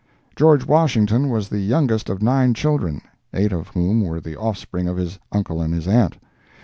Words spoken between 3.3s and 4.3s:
eight of whom were